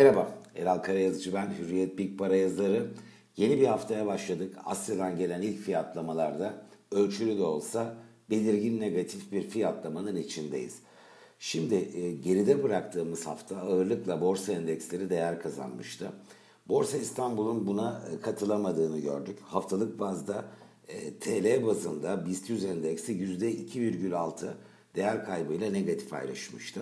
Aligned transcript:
Merhaba, 0.00 0.28
Eral 0.56 0.78
Karayazıcı 0.78 1.34
ben, 1.34 1.54
Hürriyet 1.58 1.98
Big 1.98 2.18
Para 2.18 2.36
yazarı. 2.36 2.90
Yeni 3.36 3.60
bir 3.60 3.66
haftaya 3.66 4.06
başladık. 4.06 4.56
Asya'dan 4.64 5.18
gelen 5.18 5.42
ilk 5.42 5.58
fiyatlamalarda 5.58 6.54
ölçülü 6.92 7.38
de 7.38 7.42
olsa 7.42 7.94
belirgin 8.30 8.80
negatif 8.80 9.32
bir 9.32 9.42
fiyatlamanın 9.42 10.16
içindeyiz. 10.16 10.78
Şimdi 11.38 11.74
e, 11.74 12.12
geride 12.12 12.62
bıraktığımız 12.62 13.26
hafta 13.26 13.56
ağırlıkla 13.56 14.20
borsa 14.20 14.52
endeksleri 14.52 15.10
değer 15.10 15.40
kazanmıştı. 15.40 16.12
Borsa 16.68 16.98
İstanbul'un 16.98 17.66
buna 17.66 18.02
e, 18.12 18.20
katılamadığını 18.20 18.98
gördük. 18.98 19.38
Haftalık 19.44 19.98
bazda 19.98 20.44
e, 20.88 21.14
TL 21.14 21.66
bazında 21.66 22.26
BIST 22.26 22.50
100 22.50 22.64
endeksi 22.64 23.12
%2,6 23.12 24.46
değer 24.94 25.24
kaybıyla 25.24 25.70
negatif 25.70 26.12
ayrışmıştı. 26.12 26.80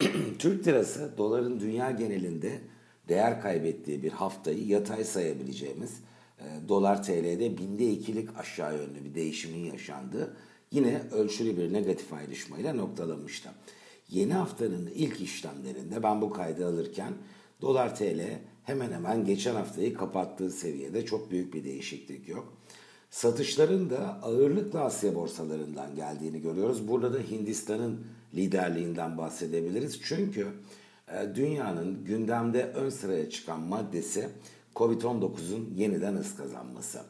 Türk 0.38 0.66
lirası 0.66 1.14
doların 1.18 1.60
dünya 1.60 1.90
genelinde 1.90 2.60
değer 3.08 3.40
kaybettiği 3.40 4.02
bir 4.02 4.12
haftayı 4.12 4.66
yatay 4.66 5.04
sayabileceğimiz 5.04 5.90
e, 6.38 6.68
dolar 6.68 7.02
TL'de 7.02 7.58
binde 7.58 7.90
ikilik 7.90 8.38
aşağı 8.38 8.76
yönlü 8.76 9.04
bir 9.04 9.14
değişimin 9.14 9.72
yaşandığı 9.72 10.36
yine 10.70 11.02
ölçülü 11.12 11.56
bir 11.56 11.72
negatif 11.72 12.12
ayrışmayla 12.12 12.74
noktalamıştı. 12.74 13.48
Yeni 14.10 14.32
haftanın 14.32 14.90
ilk 14.94 15.20
işlemlerinde 15.20 16.02
ben 16.02 16.20
bu 16.20 16.30
kaydı 16.30 16.66
alırken 16.66 17.12
dolar 17.60 17.96
TL 17.96 18.20
hemen 18.64 18.92
hemen 18.92 19.24
geçen 19.24 19.54
haftayı 19.54 19.94
kapattığı 19.94 20.50
seviyede 20.50 21.04
çok 21.04 21.30
büyük 21.30 21.54
bir 21.54 21.64
değişiklik 21.64 22.28
yok. 22.28 22.52
Satışların 23.10 23.90
da 23.90 24.22
ağırlıkla 24.22 24.80
Asya 24.80 25.14
borsalarından 25.14 25.94
geldiğini 25.94 26.42
görüyoruz. 26.42 26.88
Burada 26.88 27.14
da 27.14 27.18
Hindistan'ın 27.18 28.06
liderliğinden 28.34 29.18
bahsedebiliriz. 29.18 30.00
Çünkü 30.02 30.48
e, 31.08 31.34
dünyanın 31.34 32.04
gündemde 32.04 32.64
ön 32.64 32.90
sıraya 32.90 33.30
çıkan 33.30 33.60
maddesi 33.60 34.28
Covid-19'un 34.76 35.74
yeniden 35.74 36.14
hız 36.14 36.36
kazanması. 36.36 37.00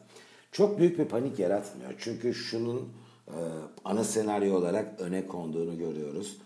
Çok 0.51 0.79
büyük 0.79 0.99
bir 0.99 1.05
panik 1.05 1.39
yaratmıyor. 1.39 1.93
Çünkü 1.97 2.33
şunun 2.33 2.89
e, 3.27 3.37
ana 3.85 4.03
senaryo 4.03 4.55
olarak 4.55 5.01
öne 5.01 5.27
konduğunu 5.27 5.77
görüyoruz. 5.77 6.37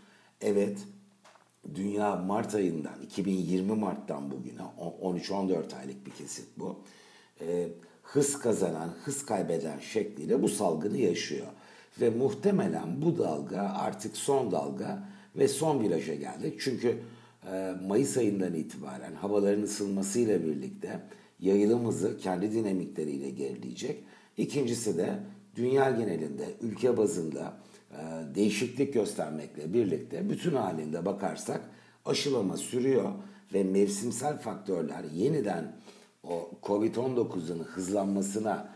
Evet, 0.41 0.77
dünya 1.75 2.15
Mart 2.15 2.55
ayından 2.55 3.01
2020 3.01 3.75
Mart'tan 3.75 4.31
bugüne 4.31 4.61
13-14 5.01 5.75
aylık 5.75 6.05
bir 6.05 6.11
kesit 6.11 6.47
bu. 6.57 6.79
E, 7.41 7.67
hız 8.03 8.39
kazanan, 8.39 8.89
hız 9.03 9.25
kaybeden 9.25 9.79
şekliyle 9.79 10.41
bu 10.41 10.49
salgını 10.49 10.97
yaşıyor. 10.97 11.47
Ve 12.01 12.09
muhtemelen 12.09 13.01
bu 13.01 13.17
dalga 13.17 13.61
artık 13.61 14.17
son 14.17 14.51
dalga 14.51 15.09
ve 15.35 15.47
son 15.47 15.83
viraja 15.83 16.15
geldik. 16.15 16.55
Çünkü 16.59 16.97
e, 17.51 17.73
Mayıs 17.87 18.17
ayından 18.17 18.53
itibaren 18.53 19.13
havaların 19.13 19.63
ısınmasıyla 19.63 20.43
birlikte 20.43 20.99
yayılım 21.39 21.87
hızı 21.87 22.17
kendi 22.17 22.51
dinamikleriyle 22.51 23.29
gerileyecek. 23.29 24.03
İkincisi 24.37 24.97
de 24.97 25.19
dünya 25.55 25.91
genelinde, 25.91 26.45
ülke 26.61 26.97
bazında 26.97 27.53
e, 27.91 27.97
değişiklik 28.35 28.93
göstermekle 28.93 29.73
birlikte 29.73 30.29
bütün 30.29 30.55
halinde 30.55 31.05
bakarsak 31.05 31.61
aşılama 32.05 32.57
sürüyor 32.57 33.11
ve 33.53 33.63
mevsimsel 33.63 34.37
faktörler 34.37 35.03
yeniden 35.13 35.75
o 36.23 36.51
Covid-19'un 36.63 37.59
hızlanmasına 37.59 38.69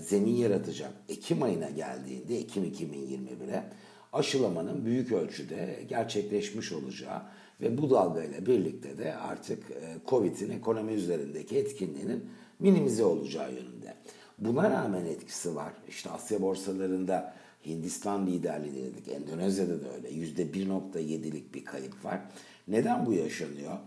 zemin 0.00 0.36
yaratacak 0.36 0.92
Ekim 1.08 1.42
ayına 1.42 1.70
geldiğinde 1.70 2.38
Ekim 2.38 2.64
2021'e 2.64 3.64
aşılamanın 4.12 4.84
büyük 4.84 5.12
ölçüde 5.12 5.84
gerçekleşmiş 5.88 6.72
olacağı 6.72 7.22
ve 7.60 7.78
bu 7.78 7.90
dalgayla 7.90 8.46
birlikte 8.46 8.98
de 8.98 9.14
artık 9.14 9.70
e, 9.70 9.96
Covid'in 10.08 10.50
ekonomi 10.50 10.92
üzerindeki 10.92 11.58
etkinliğinin 11.58 12.24
minimize 12.58 13.04
olacağı 13.04 13.52
yönünde. 13.52 13.94
Buna 14.38 14.70
rağmen 14.70 15.06
etkisi 15.06 15.56
var. 15.56 15.72
İşte 15.88 16.10
Asya 16.10 16.42
borsalarında 16.42 17.34
Hindistan 17.66 18.26
liderliği 18.26 18.84
dedik. 18.84 19.08
Endonezya'da 19.08 19.80
da 19.80 19.94
öyle. 19.94 20.08
%1.7'lik 20.10 21.54
bir 21.54 21.64
kayıp 21.64 22.04
var. 22.04 22.20
Neden 22.68 23.06
bu 23.06 23.12
yaşanıyor? 23.12 23.78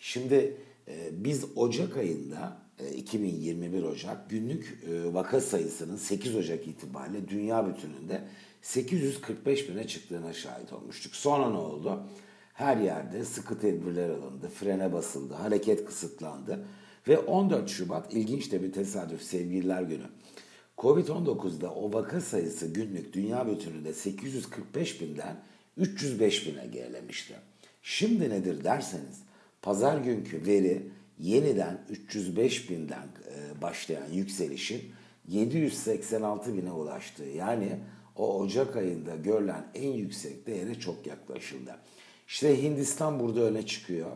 Şimdi 0.00 0.56
e, 0.88 1.24
biz 1.24 1.44
Ocak 1.56 1.96
ayında 1.96 2.56
2021 2.96 3.82
Ocak 3.82 4.30
günlük 4.30 4.78
e, 4.88 5.14
vaka 5.14 5.40
sayısının 5.40 5.96
8 5.96 6.36
Ocak 6.36 6.68
itibariyle 6.68 7.28
dünya 7.28 7.66
bütününde 7.66 8.24
845 8.62 9.68
bine 9.68 9.86
çıktığına 9.86 10.32
şahit 10.32 10.72
olmuştuk. 10.72 11.14
Sonra 11.14 11.50
ne 11.50 11.56
oldu? 11.56 12.02
Her 12.54 12.76
yerde 12.76 13.24
sıkı 13.24 13.60
tedbirler 13.60 14.10
alındı, 14.10 14.48
frene 14.48 14.92
basıldı, 14.92 15.34
hareket 15.34 15.84
kısıtlandı 15.84 16.64
ve 17.08 17.18
14 17.18 17.68
Şubat 17.70 18.14
ilginç 18.14 18.52
de 18.52 18.62
bir 18.62 18.72
tesadüf 18.72 19.22
sevgililer 19.22 19.82
günü. 19.82 20.06
Covid-19'da 20.78 21.74
o 21.74 21.92
vaka 21.92 22.20
sayısı 22.20 22.66
günlük 22.66 23.12
dünya 23.12 23.46
bütününde 23.46 23.94
845 23.94 25.00
binden 25.00 25.36
305 25.76 26.46
bine 26.46 26.66
gerilemişti. 26.66 27.34
Şimdi 27.82 28.30
nedir 28.30 28.64
derseniz 28.64 29.22
pazar 29.62 29.98
günkü 29.98 30.46
veri 30.46 30.90
yeniden 31.22 31.84
305 31.90 32.70
binden 32.70 33.02
e, 33.02 33.62
başlayan 33.62 34.12
yükselişin 34.12 34.82
786 35.28 36.56
bine 36.56 36.72
ulaştığı 36.72 37.24
yani 37.24 37.78
o 38.16 38.38
Ocak 38.38 38.76
ayında 38.76 39.16
görülen 39.16 39.66
en 39.74 39.92
yüksek 39.92 40.46
değere 40.46 40.74
çok 40.74 41.06
yaklaşıldı. 41.06 41.76
İşte 42.28 42.62
Hindistan 42.62 43.20
burada 43.20 43.40
öne 43.40 43.66
çıkıyor. 43.66 44.10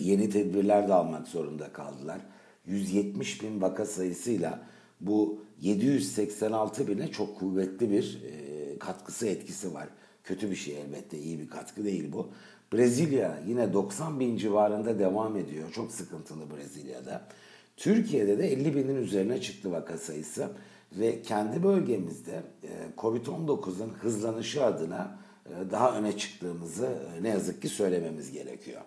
Yeni 0.00 0.30
tedbirler 0.30 0.88
de 0.88 0.94
almak 0.94 1.28
zorunda 1.28 1.72
kaldılar. 1.72 2.20
170 2.66 3.42
bin 3.42 3.60
vaka 3.60 3.86
sayısıyla 3.86 4.66
bu 5.00 5.44
786 5.60 6.88
bine 6.88 7.10
çok 7.10 7.38
kuvvetli 7.38 7.90
bir 7.90 8.22
e, 8.24 8.78
katkısı 8.78 9.26
etkisi 9.26 9.74
var. 9.74 9.88
Kötü 10.24 10.50
bir 10.50 10.56
şey 10.56 10.80
elbette 10.80 11.18
iyi 11.18 11.38
bir 11.38 11.48
katkı 11.48 11.84
değil 11.84 12.12
bu. 12.12 12.30
Brezilya 12.72 13.38
yine 13.46 13.72
90 13.72 14.20
bin 14.20 14.36
civarında 14.36 14.98
devam 14.98 15.36
ediyor. 15.36 15.72
Çok 15.72 15.92
sıkıntılı 15.92 16.56
Brezilya'da. 16.56 17.22
Türkiye'de 17.76 18.38
de 18.38 18.52
50 18.52 18.76
binin 18.76 18.96
üzerine 18.96 19.40
çıktı 19.40 19.72
vaka 19.72 19.98
sayısı 19.98 20.48
ve 20.92 21.22
kendi 21.22 21.62
bölgemizde 21.62 22.42
e, 22.62 22.68
Covid-19'un 22.98 23.90
hızlanışı 24.02 24.64
adına 24.64 25.18
e, 25.46 25.70
daha 25.70 25.98
öne 25.98 26.18
çıktığımızı 26.18 26.86
e, 26.86 27.22
ne 27.22 27.28
yazık 27.28 27.62
ki 27.62 27.68
söylememiz 27.68 28.32
gerekiyor. 28.32 28.80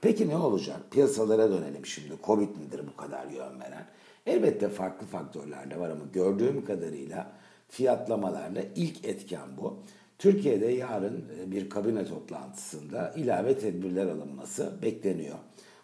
Peki 0.00 0.28
ne 0.28 0.36
olacak? 0.36 0.80
Piyasalara 0.90 1.50
dönelim 1.50 1.86
şimdi. 1.86 2.14
Covid 2.24 2.48
nedir 2.48 2.80
bu 2.92 2.96
kadar 2.96 3.26
yön 3.26 3.60
veren? 3.60 3.86
Elbette 4.26 4.68
farklı 4.68 5.06
faktörler 5.06 5.70
de 5.70 5.80
var 5.80 5.90
ama 5.90 6.04
gördüğüm 6.12 6.64
kadarıyla 6.64 7.32
fiyatlamalarla 7.68 8.62
ilk 8.76 9.04
etken 9.04 9.48
bu. 9.58 9.78
Türkiye'de 10.18 10.66
yarın 10.66 11.24
e, 11.40 11.50
bir 11.50 11.70
kabine 11.70 12.04
toplantısında 12.04 13.12
ilave 13.16 13.58
tedbirler 13.58 14.06
alınması 14.06 14.72
bekleniyor. 14.82 15.36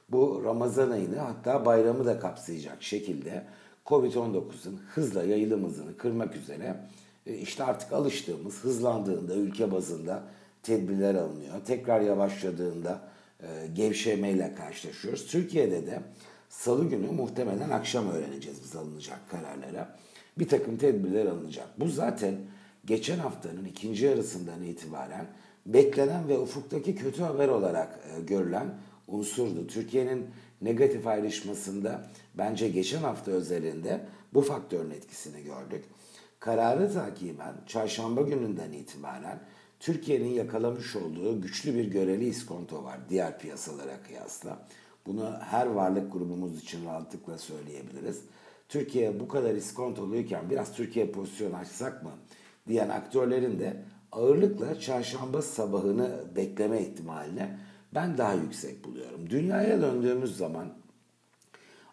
Bu 0.09 0.43
Ramazan 0.45 0.91
ayını 0.91 1.19
hatta 1.19 1.65
bayramı 1.65 2.07
da 2.07 2.19
kapsayacak 2.19 2.83
şekilde 2.83 3.45
Covid-19'un 3.87 4.81
hızla 4.95 5.25
yayılım 5.25 5.65
hızını 5.65 5.97
kırmak 5.97 6.37
üzere 6.37 6.77
e, 7.27 7.35
işte 7.35 7.65
artık 7.65 7.93
alıştığımız 7.93 8.65
hızlandığında 8.65 9.35
ülke 9.35 9.73
bazında 9.73 10.23
tedbirler 10.63 11.15
alınıyor. 11.15 11.55
Tekrar 11.67 12.01
yavaşladığında 12.01 13.01
e, 13.41 13.47
gevşemeyle 13.75 14.55
karşılaşıyoruz. 14.55 15.27
Türkiye'de 15.27 15.87
de 15.87 16.01
salı 16.49 16.89
günü 16.89 17.11
muhtemelen 17.11 17.71
akşam 17.71 18.11
öğreneceğiz 18.11 18.59
biz 18.65 18.77
alınacak 18.77 19.31
kararlara. 19.31 19.97
Bir 20.39 20.49
takım 20.49 20.77
tedbirler 20.77 21.27
alınacak. 21.27 21.67
Bu 21.79 21.89
zaten 21.89 22.35
geçen 22.85 23.19
haftanın 23.19 23.65
ikinci 23.65 24.05
yarısından 24.05 24.63
itibaren 24.63 25.27
beklenen 25.67 26.29
ve 26.29 26.39
ufuktaki 26.39 26.95
kötü 26.95 27.23
haber 27.23 27.49
olarak 27.49 27.99
e, 28.17 28.21
görülen 28.21 28.75
unsurdu. 29.09 29.67
Türkiye'nin 29.67 30.27
negatif 30.63 31.07
ayrışmasında 31.07 32.11
bence 32.35 32.69
geçen 32.69 33.03
hafta 33.03 33.31
özelinde 33.31 34.01
bu 34.35 34.41
faktörün 34.41 34.91
etkisini 34.91 35.43
gördük. 35.43 35.85
Kararı 36.41 36.93
takiben 36.93 37.55
çarşamba 37.67 38.23
gününden 38.23 38.73
itibaren 38.73 39.39
Türkiye'nin 39.81 40.29
yakalamış 40.29 40.97
olduğu 40.97 41.43
güçlü 41.43 41.75
bir 41.75 41.85
göreli 41.85 42.29
iskonto 42.29 42.85
var 42.85 42.99
diğer 43.09 43.39
piyasalara 43.39 44.03
kıyasla. 44.03 44.67
Bunu 45.07 45.33
her 45.41 45.67
varlık 45.67 46.13
grubumuz 46.13 46.63
için 46.63 46.87
rahatlıkla 46.87 47.39
söyleyebiliriz. 47.39 48.21
Türkiye 48.69 49.21
bu 49.21 49.29
kadar 49.29 49.55
iskontoluyken 49.55 50.51
biraz 50.51 50.73
Türkiye 50.73 51.11
pozisyon 51.11 51.53
açsak 51.53 52.03
mı 52.03 52.11
diyen 52.69 52.89
aktörlerin 52.89 53.59
de 53.59 53.77
ağırlıkla 54.13 54.81
çarşamba 54.81 55.43
sabahını 55.43 56.11
bekleme 56.37 56.81
ihtimaline 56.81 57.59
ben 57.95 58.19
daha 58.19 58.35
yüksek 58.35 58.85
buluyorum. 58.85 59.31
Dünyaya 59.31 59.81
döndüğümüz 59.81 60.37
zaman 60.37 60.69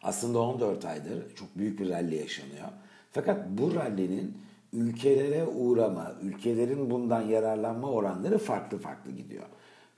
aslında 0.02 0.40
14 0.40 0.86
aydır 0.86 1.36
çok 1.36 1.58
büyük 1.58 1.80
bir 1.80 1.90
rally 1.90 2.16
yaşanıyor. 2.16 2.68
Fakat 3.12 3.50
bu 3.50 3.76
rally'nin 3.76 4.38
ülkelere 4.74 5.46
uğrama, 5.46 6.16
ülkelerin 6.22 6.90
bundan 6.90 7.22
yararlanma 7.22 7.92
oranları 7.92 8.38
farklı 8.38 8.78
farklı 8.78 9.12
gidiyor. 9.12 9.46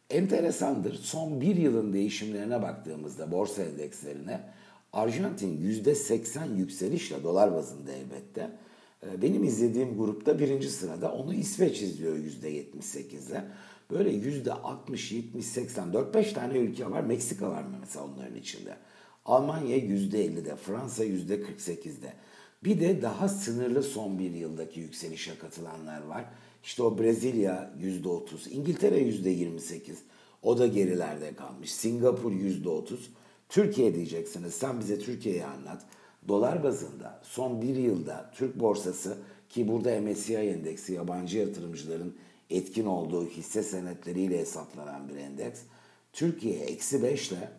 Enteresandır. 0.09 0.94
Son 0.94 1.41
bir 1.41 1.56
yılın 1.56 1.94
değişimlerine 1.94 2.62
baktığımızda 2.62 3.31
borsa 3.31 3.63
endekslerine 3.63 4.41
Arjantin 4.94 5.57
%80 5.57 6.56
yükselişle 6.56 7.23
dolar 7.23 7.53
bazında 7.53 7.91
elbette. 7.91 8.50
Ee, 9.03 9.21
benim 9.21 9.44
izlediğim 9.44 9.98
grupta 9.98 10.39
birinci 10.39 10.69
sırada 10.69 11.12
onu 11.12 11.33
İsveç 11.33 11.81
izliyor 11.81 12.18
%78'le. 12.18 13.44
Böyle 13.92 14.09
%60, 14.12 15.15
70, 15.15 15.45
80, 15.45 15.92
4-5 15.94 16.33
tane 16.33 16.57
ülke 16.57 16.92
var. 16.92 17.01
Meksika 17.01 17.50
var 17.50 17.63
mı 17.63 17.77
mesela 17.80 18.06
onların 18.06 18.36
içinde. 18.36 18.77
Almanya 19.25 19.77
%50'de, 19.77 20.56
Fransa 20.56 21.06
%48'de. 21.06 22.13
Bir 22.63 22.80
de 22.80 23.01
daha 23.01 23.30
sınırlı 23.30 23.83
son 23.83 24.19
bir 24.19 24.31
yıldaki 24.31 24.80
yükselişe 24.80 25.38
katılanlar 25.38 26.01
var. 26.01 26.25
İşte 26.63 26.83
o 26.83 27.00
Brezilya 27.00 27.74
%30, 27.81 28.50
İngiltere 28.50 29.00
%28. 29.00 29.95
O 30.44 30.57
da 30.57 30.68
gerilerde 30.68 31.36
kalmış. 31.36 31.71
Singapur 31.71 32.31
%30. 32.31 32.97
Türkiye 33.50 33.95
diyeceksiniz. 33.95 34.54
Sen 34.54 34.80
bize 34.80 35.00
Türkiye'yi 35.00 35.45
anlat. 35.45 35.86
Dolar 36.27 36.63
bazında 36.63 37.19
son 37.23 37.62
bir 37.62 37.75
yılda 37.75 38.31
Türk 38.35 38.59
borsası 38.59 39.18
ki 39.50 39.68
burada 39.68 40.01
MSCI 40.01 40.35
endeksi 40.35 40.94
yabancı 40.94 41.38
yatırımcıların 41.38 42.15
etkin 42.50 42.85
olduğu 42.85 43.25
hisse 43.25 43.63
senetleriyle 43.63 44.39
hesaplanan 44.39 45.09
bir 45.09 45.15
endeks. 45.15 45.62
Türkiye 46.13 46.59
eksi 46.59 47.03
5 47.03 47.31
ile 47.31 47.50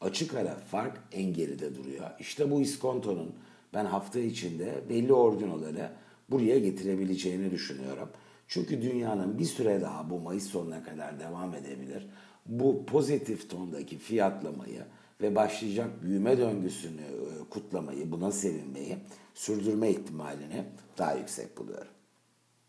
açık 0.00 0.34
ara 0.34 0.54
fark 0.54 1.02
en 1.12 1.32
geride 1.32 1.74
duruyor. 1.74 2.10
İşte 2.20 2.50
bu 2.50 2.60
iskontonun 2.60 3.34
ben 3.74 3.84
hafta 3.84 4.20
içinde 4.20 4.84
belli 4.88 5.12
ordinoları 5.12 5.90
buraya 6.30 6.58
getirebileceğini 6.58 7.50
düşünüyorum. 7.50 8.08
Çünkü 8.48 8.82
dünyanın 8.82 9.38
bir 9.38 9.44
süre 9.44 9.80
daha 9.80 10.10
bu 10.10 10.20
Mayıs 10.20 10.46
sonuna 10.46 10.82
kadar 10.82 11.20
devam 11.20 11.54
edebilir. 11.54 12.06
Bu 12.46 12.86
pozitif 12.86 13.50
tondaki 13.50 13.98
fiyatlamayı 13.98 14.84
ve 15.22 15.34
başlayacak 15.34 16.02
büyüme 16.02 16.38
döngüsünü 16.38 17.00
e, 17.00 17.48
kutlamayı, 17.50 18.10
buna 18.12 18.32
sevinmeyi 18.32 18.98
sürdürme 19.34 19.90
ihtimalini 19.90 20.64
daha 20.98 21.14
yüksek 21.14 21.56
buluyorum. 21.58 21.99